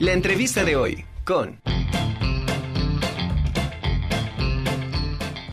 La 0.00 0.14
entrevista 0.14 0.64
de 0.64 0.76
hoy 0.76 1.04
con... 1.26 1.60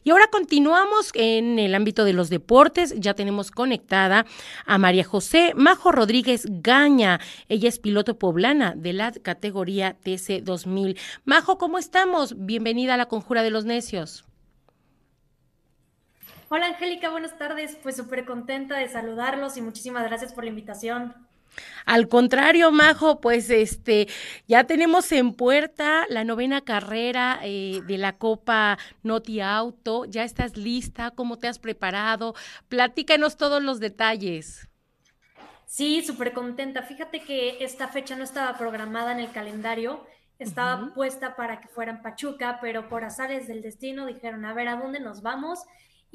Y 0.06 0.10
ahora 0.10 0.28
continuamos 0.32 1.12
en 1.16 1.60
el 1.60 1.76
ámbito 1.76 2.06
de 2.06 2.14
los 2.14 2.30
deportes. 2.30 2.98
Ya 2.98 3.14
tenemos 3.14 3.52
conectada 3.52 4.26
a 4.66 4.78
María 4.78 5.04
José 5.04 5.52
Majo 5.54 5.92
Rodríguez 5.92 6.46
Gaña. 6.50 7.20
Ella 7.50 7.68
es 7.68 7.78
piloto 7.78 8.18
poblana 8.18 8.74
de 8.74 8.94
la 8.94 9.12
categoría 9.12 9.98
TC 10.02 10.42
2000. 10.44 10.98
Majo, 11.26 11.58
¿cómo 11.58 11.78
estamos? 11.78 12.46
Bienvenida 12.46 12.94
a 12.94 12.98
la 12.98 13.08
Conjura 13.08 13.44
de 13.44 13.52
los 13.52 13.66
Necios. 13.66 14.24
Hola 16.48 16.68
Angélica, 16.68 17.10
buenas 17.10 17.38
tardes. 17.38 17.78
Pues 17.84 17.98
súper 17.98 18.24
contenta 18.24 18.78
de 18.78 18.88
saludarlos 18.88 19.58
y 19.58 19.62
muchísimas 19.62 20.06
gracias 20.06 20.32
por 20.32 20.46
la 20.46 20.52
invitación. 20.52 21.27
Al 21.86 22.08
contrario, 22.08 22.72
Majo, 22.72 23.22
pues 23.22 23.50
este, 23.50 24.08
ya 24.48 24.66
tenemos 24.66 25.12
en 25.12 25.34
puerta 25.34 26.06
la 26.10 26.24
novena 26.24 26.62
carrera 26.62 27.40
eh, 27.44 27.82
de 27.86 27.98
la 27.98 28.18
Copa 28.18 28.78
Noti 29.04 29.42
Auto. 29.42 30.06
¿Ya 30.06 30.24
estás 30.24 30.58
lista? 30.58 31.12
¿Cómo 31.12 31.38
te 31.38 31.48
has 31.48 31.60
preparado? 31.60 32.36
Platícanos 32.68 33.38
todos 33.38 33.62
los 33.62 33.80
detalles. 33.80 34.68
Sí, 35.66 36.02
súper 36.02 36.34
contenta. 36.34 36.82
Fíjate 36.82 37.22
que 37.22 37.64
esta 37.64 37.90
fecha 37.90 38.16
no 38.16 38.24
estaba 38.24 38.58
programada 38.58 39.12
en 39.12 39.20
el 39.20 39.32
calendario, 39.32 40.08
estaba 40.40 40.94
puesta 40.94 41.36
para 41.36 41.60
que 41.60 41.68
fuera 41.68 41.92
en 41.92 42.02
Pachuca, 42.02 42.60
pero 42.62 42.88
por 42.88 43.04
azares 43.04 43.48
del 43.48 43.62
destino 43.62 44.06
dijeron, 44.06 44.46
a 44.46 44.54
ver, 44.54 44.70
¿a 44.70 44.78
dónde 44.78 45.00
nos 45.00 45.22
vamos? 45.22 45.60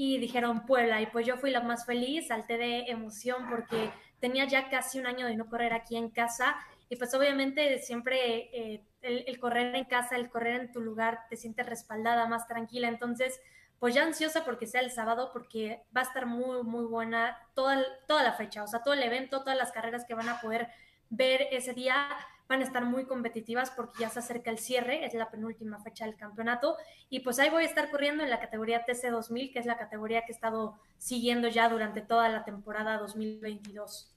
Y 0.04 0.18
dijeron 0.18 0.66
Puebla, 0.66 1.00
y 1.00 1.06
pues 1.06 1.24
yo 1.24 1.36
fui 1.36 1.52
la 1.52 1.60
más 1.60 1.86
feliz, 1.86 2.26
salté 2.26 2.58
de 2.58 2.86
emoción 2.88 3.48
porque 3.48 3.92
tenía 4.18 4.46
ya 4.46 4.68
casi 4.68 4.98
un 4.98 5.06
año 5.06 5.28
de 5.28 5.36
no 5.36 5.48
correr 5.48 5.72
aquí 5.72 5.96
en 5.96 6.10
casa 6.10 6.56
y 6.88 6.96
pues 6.96 7.14
obviamente 7.14 7.78
siempre 7.78 8.50
eh, 8.52 8.84
el, 9.00 9.38
correr 9.38 9.76
en 9.76 9.84
casa, 9.84 10.16
el 10.16 10.28
correr 10.28 10.60
en 10.60 10.72
tu 10.72 10.80
lugar, 10.80 11.20
te 11.30 11.36
sientes 11.36 11.66
respaldada, 11.66 12.26
más 12.26 12.48
tranquila. 12.48 12.88
Entonces, 12.88 13.40
pues 13.78 13.94
ya 13.94 14.02
ansiosa 14.02 14.44
porque 14.44 14.66
sea 14.66 14.80
el 14.80 14.90
sábado, 14.90 15.30
porque 15.32 15.84
va 15.96 16.00
a 16.00 16.04
estar 16.04 16.26
muy, 16.26 16.64
muy 16.64 16.84
buena 16.84 17.38
toda, 17.54 17.80
toda 18.08 18.24
la 18.24 18.32
fecha, 18.32 18.64
o 18.64 18.66
sea, 18.66 18.82
todo 18.82 18.94
el 18.94 19.04
evento, 19.04 19.42
todas 19.44 19.56
las 19.56 19.70
carreras 19.70 20.04
que 20.04 20.14
van 20.14 20.28
a 20.28 20.40
poder 20.40 20.66
ver 21.10 21.46
ese 21.52 21.74
día 21.74 22.08
van 22.48 22.60
a 22.60 22.64
estar 22.64 22.84
muy 22.84 23.06
competitivas 23.06 23.70
porque 23.70 24.00
ya 24.00 24.10
se 24.10 24.18
acerca 24.18 24.50
el 24.50 24.58
cierre, 24.58 25.04
es 25.04 25.14
la 25.14 25.30
penúltima 25.30 25.78
fecha 25.80 26.04
del 26.04 26.16
campeonato. 26.16 26.76
Y 27.08 27.20
pues 27.20 27.38
ahí 27.38 27.50
voy 27.50 27.64
a 27.64 27.66
estar 27.66 27.90
corriendo 27.90 28.22
en 28.22 28.30
la 28.30 28.40
categoría 28.40 28.84
TC2000, 28.84 29.52
que 29.52 29.58
es 29.58 29.66
la 29.66 29.76
categoría 29.76 30.22
que 30.22 30.32
he 30.32 30.34
estado 30.34 30.78
siguiendo 30.98 31.48
ya 31.48 31.68
durante 31.68 32.00
toda 32.00 32.28
la 32.28 32.44
temporada 32.44 32.98
2022. 32.98 34.12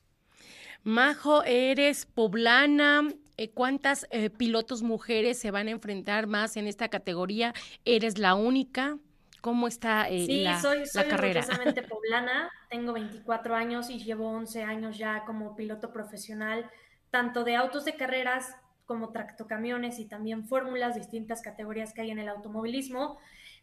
Majo, 0.84 1.44
eres 1.44 2.06
poblana. 2.06 3.08
Eh, 3.38 3.50
¿Cuántas 3.50 4.08
eh, 4.12 4.30
pilotos 4.30 4.82
mujeres 4.82 5.38
se 5.39 5.52
van 5.52 5.67
a 5.67 5.72
enfrentar 5.72 6.28
más 6.28 6.56
en 6.58 6.67
esta 6.67 6.89
categoría? 6.89 7.54
¿Eres 7.84 8.17
la 8.17 8.36
única? 8.36 8.98
¿Cómo 9.42 9.67
está 9.67 10.10
eh, 10.10 10.26
sí, 10.26 10.44
la, 10.44 10.62
soy, 10.62 10.86
soy 10.86 11.04
la 11.04 11.10
carrera? 11.10 11.45
poblana, 11.89 12.50
tengo 12.70 12.94
24 12.94 13.56
años 13.56 13.89
y 13.89 14.00
llevo 14.00 14.30
11 14.30 14.64
años 14.64 14.98
ya 14.98 15.23
como 15.26 15.56
piloto 15.56 15.92
profesional, 15.92 16.70
tanto 17.11 17.44
de 17.44 17.56
autos 17.56 17.86
de 17.86 17.95
carreras 17.95 18.56
como 18.86 19.11
tractocamiones 19.11 20.00
y 20.00 20.06
también 20.06 20.48
fórmulas, 20.48 20.95
distintas 20.95 21.42
categorías 21.42 21.94
que 21.94 22.02
hay 22.02 22.11
en 22.11 22.20
el 22.20 22.30
automovilismo. 22.30 23.17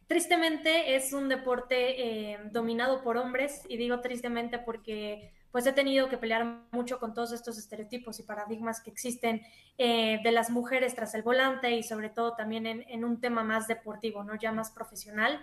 Tristemente 0.07 0.97
es 0.97 1.13
un 1.13 1.29
deporte 1.29 2.39
dominado 2.51 3.03
por 3.03 3.17
hombres 3.17 3.63
y 3.69 3.77
digo 3.77 4.01
tristemente 4.01 4.59
porque 4.59 5.33
pues 5.53 5.67
he 5.67 5.73
tenido 5.73 6.09
que 6.09 6.17
pelear 6.17 6.63
mucho 6.73 6.99
con 6.99 7.13
todos 7.13 7.31
estos 7.33 7.59
estereotipos 7.59 8.19
y 8.19 8.23
paradigmas 8.23 8.81
que 8.81 8.91
existen 8.91 9.43
eh, 9.77 10.19
de 10.25 10.33
las 10.33 10.51
mujeres 10.51 10.95
tras 10.95 11.15
el 11.15 11.23
volante 11.23 11.71
y 11.73 11.83
sobre 11.83 12.09
todo 12.09 12.35
también 12.35 12.67
en, 12.67 13.05
un 13.05 13.21
tema 13.21 13.45
más 13.45 13.69
deportivo, 13.69 14.25
¿no? 14.25 14.35
Ya 14.35 14.51
más 14.51 14.71
profesional. 14.71 15.41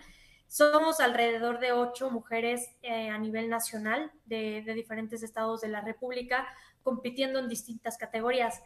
Somos 0.48 1.00
alrededor 1.00 1.60
de 1.60 1.74
ocho 1.74 2.10
mujeres 2.10 2.72
eh, 2.81 3.10
a 3.10 3.20
nivel 3.20 3.50
nacional 3.50 4.12
de, 4.26 4.64
diferentes 4.74 5.22
estados 5.22 5.62
de 5.62 5.68
la 5.68 5.81
República 5.81 6.48
compitiendo 6.84 7.40
en 7.40 7.50
distintas 7.50 7.98
categorías. 7.98 8.62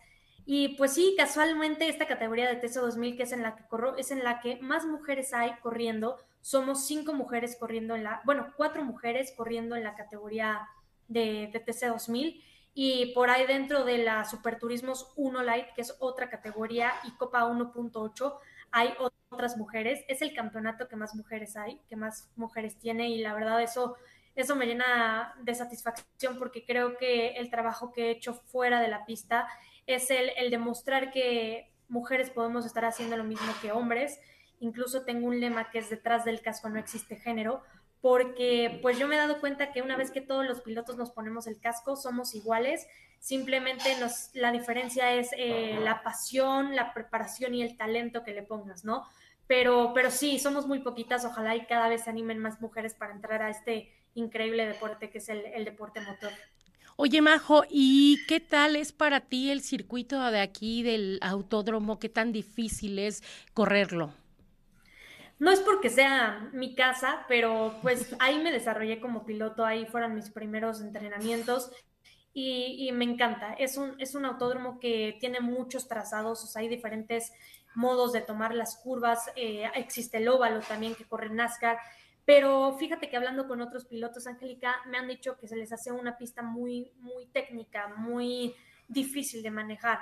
Y 0.45 0.75
pues 0.75 0.93
sí, 0.93 1.15
casualmente 1.17 1.87
esta 1.87 2.07
categoría 2.07 2.49
de 2.49 2.57
TESO 2.57 2.81
2000, 2.81 3.15
que 3.15 3.23
es 3.23 3.31
en 3.31 3.43
la 3.43 3.55
que 3.55 3.65
corro, 3.67 3.95
es 3.97 4.11
en 4.11 4.23
la 4.23 4.41
que 4.41 4.57
más 4.57 4.85
mujeres 4.85 5.33
hay 5.33 5.53
corriendo. 5.61 6.17
Somos 6.41 6.85
cinco 6.85 7.13
mujeres 7.13 7.55
corriendo 7.57 7.95
en 7.95 8.03
la, 8.03 8.21
bueno, 8.25 8.53
cuatro 8.57 8.83
mujeres 8.83 9.33
corriendo 9.37 9.75
en 9.75 9.83
la 9.83 9.95
categoría 9.95 10.67
de, 11.07 11.49
TC 11.65 11.87
2000 11.87 12.43
y 12.73 13.13
por 13.13 13.29
ahí 13.29 13.45
dentro 13.45 13.85
de 13.85 13.99
la 13.99 14.25
Superturismos 14.25 15.13
1 15.15 15.43
Light, 15.43 15.67
que 15.75 15.81
es 15.81 15.95
otra 15.99 16.29
categoría, 16.29 16.91
y 17.03 17.11
Copa 17.11 17.45
1.8, 17.45 18.37
hay 18.71 18.93
otras 19.29 19.57
mujeres. 19.57 20.03
Es 20.07 20.21
el 20.21 20.33
campeonato 20.33 20.87
que 20.87 20.95
más 20.95 21.15
mujeres 21.15 21.55
hay, 21.55 21.79
que 21.87 21.95
más 21.95 22.31
mujeres 22.35 22.77
tiene 22.77 23.09
y 23.09 23.21
la 23.21 23.33
verdad 23.33 23.61
eso, 23.61 23.95
eso 24.35 24.55
me 24.55 24.65
llena 24.65 25.35
de 25.41 25.53
satisfacción 25.53 26.37
porque 26.39 26.65
creo 26.65 26.97
que 26.97 27.29
el 27.35 27.49
trabajo 27.49 27.91
que 27.91 28.07
he 28.07 28.11
hecho 28.11 28.33
fuera 28.33 28.81
de 28.81 28.87
la 28.87 29.05
pista 29.05 29.47
es 29.85 30.09
el, 30.11 30.31
el 30.37 30.49
demostrar 30.49 31.11
que 31.11 31.71
mujeres 31.87 32.29
podemos 32.29 32.65
estar 32.65 32.85
haciendo 32.85 33.17
lo 33.17 33.23
mismo 33.23 33.53
que 33.61 33.71
hombres. 33.71 34.19
Incluso 34.59 35.03
tengo 35.03 35.27
un 35.27 35.39
lema 35.39 35.69
que 35.69 35.79
es 35.79 35.89
detrás 35.89 36.25
del 36.25 36.41
casco 36.41 36.69
no 36.69 36.79
existe 36.79 37.15
género, 37.15 37.61
porque 38.01 38.79
pues 38.81 38.99
yo 38.99 39.07
me 39.07 39.15
he 39.15 39.17
dado 39.17 39.39
cuenta 39.39 39.71
que 39.71 39.81
una 39.81 39.95
vez 39.95 40.11
que 40.11 40.19
todos 40.19 40.45
los 40.45 40.61
pilotos 40.61 40.97
nos 40.97 41.11
ponemos 41.11 41.47
el 41.47 41.59
casco, 41.59 41.95
somos 41.95 42.35
iguales, 42.35 42.85
simplemente 43.19 43.97
nos, 44.01 44.29
la 44.33 44.51
diferencia 44.51 45.13
es 45.13 45.29
eh, 45.37 45.79
la 45.81 46.03
pasión, 46.03 46.75
la 46.75 46.93
preparación 46.93 47.55
y 47.55 47.61
el 47.61 47.77
talento 47.77 48.25
que 48.25 48.33
le 48.33 48.43
pongas, 48.43 48.83
¿no? 48.83 49.07
Pero, 49.47 49.93
pero 49.93 50.11
sí, 50.11 50.39
somos 50.39 50.67
muy 50.67 50.79
poquitas, 50.79 51.23
ojalá 51.23 51.55
y 51.55 51.65
cada 51.65 51.87
vez 51.87 52.03
se 52.03 52.09
animen 52.09 52.39
más 52.39 52.59
mujeres 52.59 52.93
para 52.93 53.13
entrar 53.13 53.41
a 53.41 53.49
este 53.49 53.89
increíble 54.15 54.65
deporte 54.65 55.09
que 55.09 55.17
es 55.17 55.29
el, 55.29 55.45
el 55.45 55.65
deporte 55.65 56.01
motor. 56.01 56.31
Oye, 56.95 57.21
Majo, 57.21 57.63
¿y 57.69 58.23
qué 58.27 58.39
tal 58.39 58.75
es 58.75 58.91
para 58.91 59.21
ti 59.21 59.49
el 59.49 59.61
circuito 59.61 60.21
de 60.29 60.39
aquí 60.39 60.83
del 60.83 61.17
autódromo? 61.21 61.97
¿Qué 61.97 62.09
tan 62.09 62.31
difícil 62.31 62.99
es 62.99 63.23
correrlo? 63.53 64.13
No 65.39 65.51
es 65.51 65.59
porque 65.59 65.89
sea 65.89 66.49
mi 66.53 66.75
casa, 66.75 67.25
pero 67.27 67.75
pues 67.81 68.15
ahí 68.19 68.39
me 68.39 68.51
desarrollé 68.51 69.01
como 69.01 69.25
piloto, 69.25 69.65
ahí 69.65 69.85
fueron 69.85 70.13
mis 70.13 70.29
primeros 70.29 70.81
entrenamientos 70.81 71.71
y, 72.33 72.91
me 72.93 73.05
encanta. 73.05 73.53
Es 73.53 73.77
un, 73.77 73.99
es 73.99 74.15
un 74.15 74.25
autódromo 74.25 74.79
que 74.79 75.17
tiene 75.19 75.39
muchos 75.39 75.87
trazados, 75.87 76.43
o 76.43 76.47
sea, 76.47 76.61
hay 76.61 76.67
diferentes 76.67 77.33
modos 77.75 78.13
de 78.13 78.21
tomar 78.21 78.53
las 78.53 78.77
curvas, 78.77 79.31
eh, 79.35 79.69
existe 79.75 80.17
el 80.17 80.27
óvalo 80.27 80.61
también 80.61 80.95
que 80.95 81.05
corre 81.05 81.29
NASCAR, 81.29 81.77
pero 82.25 82.75
fíjate 82.77 83.09
que 83.09 83.17
hablando 83.17 83.47
con 83.47 83.61
otros 83.61 83.85
pilotos, 83.85 84.27
Angélica, 84.27 84.77
me 84.87 84.97
han 84.97 85.07
dicho 85.07 85.37
que 85.37 85.47
se 85.47 85.55
les 85.55 85.73
hace 85.73 85.91
una 85.91 86.17
pista 86.17 86.41
muy, 86.41 86.91
muy 86.99 87.27
técnica, 87.27 87.89
muy 87.97 88.55
difícil 88.87 89.43
de 89.43 89.51
manejar. 89.51 89.99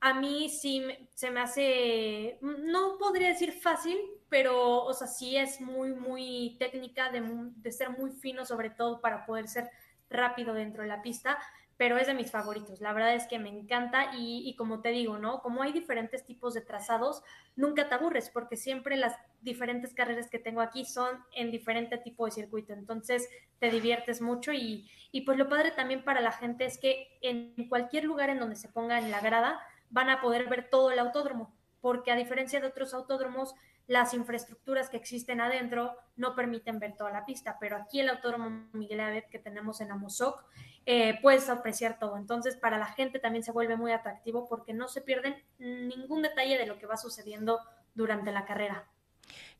A 0.00 0.14
mí 0.14 0.48
sí 0.48 0.82
se 1.14 1.30
me 1.30 1.40
hace, 1.40 2.38
no 2.40 2.96
podría 2.98 3.28
decir 3.28 3.52
fácil, 3.52 3.98
pero, 4.28 4.84
o 4.84 4.94
sea, 4.94 5.08
sí 5.08 5.36
es 5.36 5.60
muy, 5.60 5.92
muy 5.92 6.56
técnica 6.58 7.10
de, 7.10 7.22
de, 7.56 7.72
ser 7.72 7.90
muy 7.90 8.12
fino, 8.12 8.46
sobre 8.46 8.70
todo 8.70 9.00
para 9.00 9.26
poder 9.26 9.48
ser 9.48 9.68
rápido 10.08 10.54
dentro 10.54 10.82
de 10.82 10.88
la 10.88 11.02
pista, 11.02 11.38
pero 11.78 11.96
es 11.96 12.08
de 12.08 12.12
mis 12.12 12.30
favoritos. 12.30 12.80
La 12.80 12.92
verdad 12.92 13.14
es 13.14 13.26
que 13.28 13.38
me 13.38 13.48
encanta 13.48 14.14
y, 14.16 14.42
y 14.46 14.56
como 14.56 14.82
te 14.82 14.90
digo, 14.90 15.16
¿no? 15.16 15.40
Como 15.40 15.62
hay 15.62 15.72
diferentes 15.72 16.26
tipos 16.26 16.52
de 16.52 16.60
trazados, 16.60 17.22
nunca 17.56 17.88
te 17.88 17.94
aburres 17.94 18.28
porque 18.28 18.56
siempre 18.56 18.96
las 18.96 19.16
diferentes 19.40 19.94
carreras 19.94 20.28
que 20.28 20.40
tengo 20.40 20.60
aquí 20.60 20.84
son 20.84 21.24
en 21.32 21.50
diferente 21.50 21.96
tipo 21.96 22.26
de 22.26 22.32
circuito, 22.32 22.72
entonces 22.72 23.28
te 23.60 23.70
diviertes 23.70 24.20
mucho 24.20 24.52
y, 24.52 24.90
y 25.12 25.20
pues 25.22 25.38
lo 25.38 25.48
padre 25.48 25.70
también 25.70 26.04
para 26.04 26.20
la 26.20 26.32
gente 26.32 26.64
es 26.64 26.78
que 26.78 27.16
en 27.22 27.54
cualquier 27.68 28.04
lugar 28.04 28.28
en 28.30 28.40
donde 28.40 28.56
se 28.56 28.68
ponga 28.68 28.98
en 28.98 29.12
la 29.12 29.20
grada, 29.20 29.60
van 29.90 30.10
a 30.10 30.20
poder 30.20 30.48
ver 30.48 30.68
todo 30.68 30.90
el 30.90 30.98
autódromo, 30.98 31.54
porque 31.80 32.10
a 32.10 32.16
diferencia 32.16 32.60
de 32.60 32.66
otros 32.66 32.92
autódromos, 32.92 33.54
las 33.88 34.14
infraestructuras 34.14 34.90
que 34.90 34.98
existen 34.98 35.40
adentro 35.40 35.96
no 36.14 36.36
permiten 36.36 36.78
ver 36.78 36.94
toda 36.96 37.10
la 37.10 37.24
pista, 37.24 37.56
pero 37.58 37.76
aquí 37.76 38.00
el 38.00 38.10
autódromo 38.10 38.68
Miguel 38.72 39.00
Abed 39.00 39.24
que 39.30 39.38
tenemos 39.38 39.80
en 39.80 39.90
Amozoc, 39.90 40.44
eh, 40.84 41.18
puedes 41.22 41.48
apreciar 41.48 41.98
todo. 41.98 42.18
Entonces, 42.18 42.56
para 42.56 42.78
la 42.78 42.86
gente 42.86 43.18
también 43.18 43.42
se 43.42 43.50
vuelve 43.50 43.76
muy 43.76 43.92
atractivo 43.92 44.46
porque 44.46 44.74
no 44.74 44.88
se 44.88 45.00
pierden 45.00 45.42
ningún 45.58 46.22
detalle 46.22 46.58
de 46.58 46.66
lo 46.66 46.78
que 46.78 46.86
va 46.86 46.98
sucediendo 46.98 47.60
durante 47.94 48.30
la 48.30 48.44
carrera. 48.44 48.86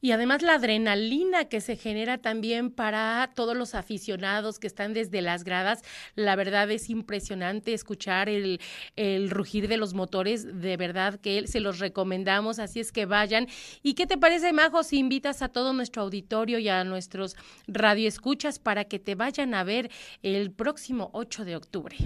Y 0.00 0.12
además 0.12 0.42
la 0.42 0.54
adrenalina 0.54 1.46
que 1.46 1.60
se 1.60 1.76
genera 1.76 2.18
también 2.18 2.70
para 2.70 3.30
todos 3.34 3.56
los 3.56 3.74
aficionados 3.74 4.58
que 4.58 4.68
están 4.68 4.92
desde 4.92 5.22
las 5.22 5.42
gradas, 5.42 5.82
la 6.14 6.36
verdad 6.36 6.70
es 6.70 6.88
impresionante 6.88 7.74
escuchar 7.74 8.28
el, 8.28 8.60
el 8.94 9.30
rugir 9.30 9.66
de 9.66 9.76
los 9.76 9.94
motores, 9.94 10.60
de 10.60 10.76
verdad 10.76 11.18
que 11.18 11.46
se 11.48 11.60
los 11.60 11.80
recomendamos, 11.80 12.60
así 12.60 12.78
es 12.78 12.92
que 12.92 13.06
vayan. 13.06 13.48
¿Y 13.82 13.94
qué 13.94 14.06
te 14.06 14.18
parece, 14.18 14.52
Majo, 14.52 14.84
si 14.84 14.98
invitas 14.98 15.42
a 15.42 15.48
todo 15.48 15.72
nuestro 15.72 16.02
auditorio 16.02 16.58
y 16.58 16.68
a 16.68 16.84
nuestros 16.84 17.36
radioescuchas 17.66 18.58
para 18.60 18.84
que 18.84 18.98
te 18.98 19.16
vayan 19.16 19.54
a 19.54 19.64
ver 19.64 19.90
el 20.22 20.52
próximo 20.52 21.10
8 21.12 21.44
de 21.44 21.56
octubre? 21.56 21.96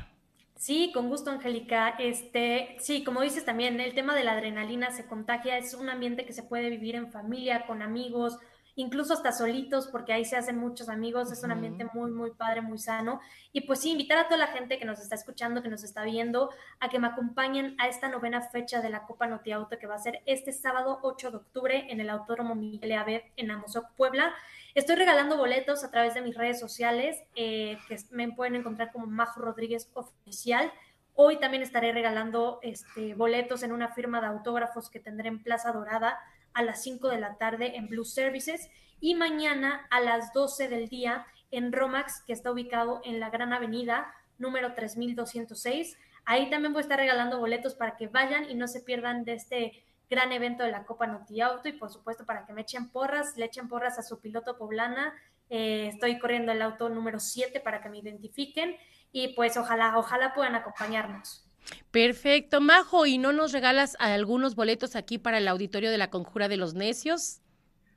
Sí, 0.62 0.92
con 0.94 1.08
gusto, 1.08 1.28
Angélica. 1.32 1.88
Este, 1.98 2.76
sí, 2.78 3.02
como 3.02 3.20
dices 3.22 3.44
también, 3.44 3.80
el 3.80 3.94
tema 3.94 4.14
de 4.14 4.22
la 4.22 4.34
adrenalina 4.34 4.92
se 4.92 5.06
contagia, 5.06 5.58
es 5.58 5.74
un 5.74 5.88
ambiente 5.88 6.24
que 6.24 6.32
se 6.32 6.44
puede 6.44 6.70
vivir 6.70 6.94
en 6.94 7.10
familia, 7.10 7.66
con 7.66 7.82
amigos, 7.82 8.38
incluso 8.76 9.12
hasta 9.12 9.32
solitos, 9.32 9.88
porque 9.88 10.12
ahí 10.12 10.24
se 10.24 10.36
hacen 10.36 10.58
muchos 10.58 10.88
amigos, 10.88 11.32
es 11.32 11.42
un 11.42 11.50
ambiente 11.50 11.84
muy, 11.92 12.12
muy 12.12 12.30
padre, 12.30 12.60
muy 12.60 12.78
sano. 12.78 13.20
Y 13.52 13.62
pues 13.62 13.80
sí, 13.80 13.90
invitar 13.90 14.18
a 14.18 14.28
toda 14.28 14.36
la 14.36 14.46
gente 14.46 14.78
que 14.78 14.84
nos 14.84 15.00
está 15.00 15.16
escuchando, 15.16 15.64
que 15.64 15.68
nos 15.68 15.82
está 15.82 16.04
viendo, 16.04 16.50
a 16.78 16.88
que 16.88 17.00
me 17.00 17.08
acompañen 17.08 17.74
a 17.80 17.88
esta 17.88 18.08
novena 18.08 18.40
fecha 18.40 18.80
de 18.80 18.90
la 18.90 19.04
Copa 19.04 19.26
Noti 19.26 19.50
Auto, 19.50 19.80
que 19.80 19.88
va 19.88 19.96
a 19.96 19.98
ser 19.98 20.22
este 20.26 20.52
sábado 20.52 21.00
8 21.02 21.32
de 21.32 21.36
octubre 21.38 21.86
en 21.88 21.98
el 21.98 22.08
Autódromo 22.08 22.54
Miguel 22.54 22.92
Abed 22.92 23.22
en 23.36 23.50
Amozoc, 23.50 23.90
Puebla. 23.96 24.32
Estoy 24.74 24.96
regalando 24.96 25.36
boletos 25.36 25.84
a 25.84 25.90
través 25.90 26.14
de 26.14 26.22
mis 26.22 26.34
redes 26.34 26.58
sociales, 26.58 27.22
eh, 27.34 27.76
que 27.88 27.98
me 28.10 28.32
pueden 28.32 28.54
encontrar 28.54 28.90
como 28.90 29.06
Majo 29.06 29.38
Rodríguez 29.38 29.90
Oficial. 29.92 30.72
Hoy 31.14 31.38
también 31.38 31.62
estaré 31.62 31.92
regalando 31.92 32.58
este, 32.62 33.12
boletos 33.12 33.62
en 33.64 33.72
una 33.72 33.92
firma 33.92 34.22
de 34.22 34.28
autógrafos 34.28 34.88
que 34.88 34.98
tendré 34.98 35.28
en 35.28 35.42
Plaza 35.42 35.72
Dorada 35.72 36.18
a 36.54 36.62
las 36.62 36.82
5 36.82 37.10
de 37.10 37.20
la 37.20 37.36
tarde 37.36 37.76
en 37.76 37.88
Blue 37.88 38.06
Services 38.06 38.70
y 38.98 39.14
mañana 39.14 39.86
a 39.90 40.00
las 40.00 40.32
12 40.32 40.68
del 40.68 40.88
día 40.88 41.26
en 41.50 41.70
Romax, 41.70 42.22
que 42.26 42.32
está 42.32 42.50
ubicado 42.50 43.02
en 43.04 43.20
la 43.20 43.28
Gran 43.28 43.52
Avenida 43.52 44.14
número 44.38 44.72
3206. 44.72 45.98
Ahí 46.24 46.48
también 46.48 46.72
voy 46.72 46.80
a 46.80 46.84
estar 46.84 46.98
regalando 46.98 47.38
boletos 47.38 47.74
para 47.74 47.96
que 47.96 48.08
vayan 48.08 48.48
y 48.48 48.54
no 48.54 48.66
se 48.68 48.80
pierdan 48.80 49.24
de 49.24 49.34
este 49.34 49.84
gran 50.12 50.30
evento 50.30 50.62
de 50.62 50.70
la 50.70 50.84
Copa 50.84 51.06
Noti 51.06 51.40
Auto 51.40 51.70
y 51.70 51.72
por 51.72 51.90
supuesto 51.90 52.26
para 52.26 52.44
que 52.44 52.52
me 52.52 52.60
echen 52.60 52.90
porras, 52.90 53.34
le 53.38 53.46
echen 53.46 53.66
porras 53.66 53.98
a 53.98 54.02
su 54.02 54.20
piloto 54.20 54.58
poblana. 54.58 55.14
Eh, 55.48 55.88
estoy 55.88 56.18
corriendo 56.18 56.52
el 56.52 56.60
auto 56.60 56.90
número 56.90 57.18
7 57.18 57.60
para 57.60 57.80
que 57.80 57.88
me 57.88 57.98
identifiquen 57.98 58.76
y 59.10 59.28
pues 59.28 59.56
ojalá, 59.56 59.96
ojalá 59.96 60.34
puedan 60.34 60.54
acompañarnos. 60.54 61.48
Perfecto, 61.90 62.60
Majo, 62.60 63.06
¿y 63.06 63.16
no 63.16 63.32
nos 63.32 63.52
regalas 63.52 63.96
algunos 63.98 64.54
boletos 64.54 64.96
aquí 64.96 65.16
para 65.16 65.38
el 65.38 65.48
auditorio 65.48 65.90
de 65.90 65.98
la 65.98 66.10
Conjura 66.10 66.48
de 66.48 66.58
los 66.58 66.74
Necios? 66.74 67.40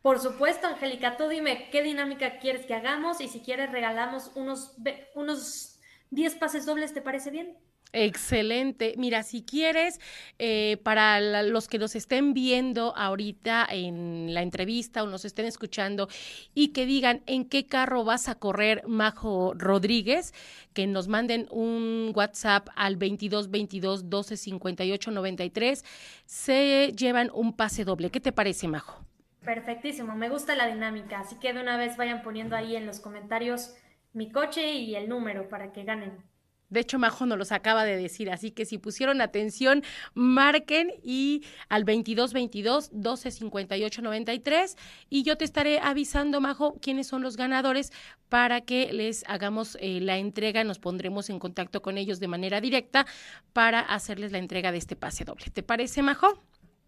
Por 0.02 0.20
supuesto, 0.20 0.68
Angélica, 0.68 1.18
tú 1.18 1.28
dime 1.28 1.70
qué 1.70 1.84
dinámica 1.84 2.40
quieres 2.40 2.66
que 2.66 2.76
hagamos 2.76 3.20
y 3.20 3.28
si 3.28 3.42
quieres 3.42 3.72
regalamos 3.72 4.32
unos, 4.36 4.76
unos 5.16 5.80
10 6.12 6.36
pases 6.36 6.66
dobles, 6.66 6.94
¿te 6.94 7.02
parece 7.02 7.32
bien? 7.32 7.58
Excelente. 7.98 8.94
Mira, 8.98 9.24
si 9.24 9.42
quieres, 9.42 10.02
eh, 10.38 10.82
para 10.84 11.22
los 11.44 11.70
que 11.70 11.80
nos 11.80 11.96
estén 11.96 12.34
viendo 12.34 12.94
ahorita 12.94 13.66
en 13.70 14.34
la 14.34 14.42
entrevista 14.42 15.02
o 15.02 15.08
nos 15.08 15.24
estén 15.24 15.46
escuchando 15.46 16.10
y 16.54 16.74
que 16.74 16.86
digan 16.86 17.22
en 17.26 17.48
qué 17.48 17.68
carro 17.68 18.04
vas 18.04 18.28
a 18.28 18.36
correr, 18.36 18.86
Majo 18.86 19.54
Rodríguez, 19.56 20.34
que 20.74 20.88
nos 20.88 21.08
manden 21.08 21.48
un 21.52 22.12
WhatsApp 22.14 22.68
al 22.76 22.98
22 22.98 23.50
22 23.50 24.10
12 24.10 24.36
58 24.36 25.12
93, 25.12 25.86
se 26.26 26.92
llevan 26.98 27.32
un 27.34 27.56
pase 27.56 27.86
doble. 27.86 28.10
¿Qué 28.10 28.20
te 28.20 28.34
parece, 28.34 28.68
Majo? 28.68 29.06
Perfectísimo, 29.46 30.18
me 30.18 30.28
gusta 30.28 30.54
la 30.54 30.68
dinámica, 30.68 31.22
así 31.22 31.38
que 31.38 31.54
de 31.54 31.62
una 31.62 31.78
vez 31.78 31.96
vayan 31.96 32.24
poniendo 32.24 32.58
ahí 32.58 32.76
en 32.76 32.86
los 32.86 33.00
comentarios 33.00 33.74
mi 34.12 34.34
coche 34.34 34.74
y 34.74 34.96
el 34.96 35.08
número 35.08 35.48
para 35.48 35.72
que 35.72 35.86
ganen. 35.86 36.35
De 36.76 36.82
hecho, 36.82 37.00
Majo 37.00 37.26
nos 37.26 37.38
los 37.38 37.54
acaba 37.54 37.86
de 37.86 37.96
decir, 37.96 38.30
así 38.30 38.52
que 38.52 38.66
si 38.66 38.78
pusieron 38.78 39.22
atención, 39.22 39.82
marquen 40.14 40.92
y 41.02 41.46
al 41.70 41.86
22 41.86 42.34
22 42.34 42.90
12 42.92 43.32
58 43.32 44.02
93 44.02 44.78
y 45.10 45.24
yo 45.24 45.38
te 45.38 45.46
estaré 45.46 45.80
avisando, 45.80 46.42
Majo, 46.42 46.78
quiénes 46.82 47.08
son 47.08 47.22
los 47.22 47.38
ganadores 47.38 47.94
para 48.28 48.60
que 48.60 48.92
les 48.92 49.24
hagamos 49.30 49.78
eh, 49.80 50.02
la 50.02 50.18
entrega. 50.18 50.66
Nos 50.66 50.80
pondremos 50.80 51.30
en 51.30 51.40
contacto 51.40 51.82
con 51.82 51.98
ellos 51.98 52.20
de 52.20 52.28
manera 52.28 52.60
directa 52.60 53.06
para 53.54 53.80
hacerles 53.80 54.34
la 54.34 54.40
entrega 54.40 54.74
de 54.74 54.78
este 54.78 54.98
pase 54.98 55.24
doble. 55.24 55.46
¿Te 55.54 55.64
parece, 55.64 56.02
Majo? 56.02 56.44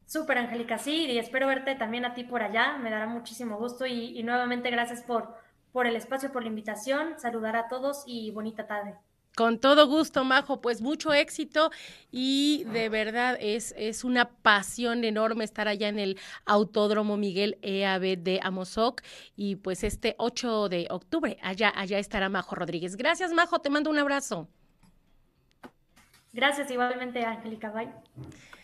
Súper, 0.06 0.38
Angélica, 0.38 0.78
sí, 0.78 1.06
y 1.06 1.18
espero 1.18 1.48
verte 1.48 1.76
también 1.76 2.04
a 2.04 2.14
ti 2.14 2.26
por 2.26 2.44
allá. 2.44 2.78
Me 2.78 2.90
dará 2.90 3.08
muchísimo 3.08 3.58
gusto 3.58 3.86
y, 3.86 4.20
y 4.20 4.24
nuevamente 4.24 4.70
gracias 4.70 5.02
por, 5.04 5.34
por 5.72 5.88
el 5.88 5.96
espacio, 5.96 6.34
por 6.34 6.44
la 6.44 6.50
invitación. 6.50 7.18
Saludar 7.18 7.56
a 7.56 7.70
todos 7.70 8.04
y 8.06 8.32
bonita 8.32 8.68
tarde. 8.68 8.96
Con 9.38 9.60
todo 9.60 9.86
gusto, 9.86 10.24
Majo, 10.24 10.62
pues 10.62 10.82
mucho 10.82 11.14
éxito 11.14 11.70
y 12.12 12.64
de 12.74 12.90
verdad 12.90 13.38
es, 13.40 13.72
es 13.78 14.04
una 14.04 14.32
pasión 14.32 15.04
enorme 15.04 15.44
estar 15.44 15.68
allá 15.68 15.90
en 15.90 16.00
el 16.00 16.20
Autódromo 16.48 17.18
Miguel 17.18 17.60
EAB 17.62 18.18
de 18.18 18.40
Amozoc 18.42 19.04
y 19.36 19.58
pues 19.58 19.84
este 19.84 20.16
8 20.18 20.70
de 20.70 20.88
octubre 20.90 21.38
allá, 21.44 21.72
allá 21.76 22.00
estará 22.00 22.30
Majo 22.30 22.56
Rodríguez. 22.56 22.96
Gracias, 22.96 23.32
Majo, 23.32 23.60
te 23.60 23.70
mando 23.70 23.92
un 23.92 24.00
abrazo. 24.00 24.48
Gracias 26.34 26.72
igualmente, 26.72 27.24
Angélica. 27.24 27.70
Bye. 27.70 27.92